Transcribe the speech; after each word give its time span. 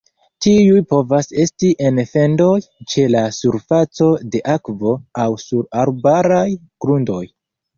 Tiuj 0.43 0.79
povas 0.93 1.27
esti 1.43 1.69
en 1.89 1.99
fendoj, 2.13 2.49
ĉe 2.93 3.05
la 3.17 3.23
surfaco 3.41 4.09
de 4.37 4.43
akvo, 4.57 4.97
aŭ 5.27 5.31
sur 5.45 5.69
arbaraj 5.85 6.45
grundoj. 6.87 7.25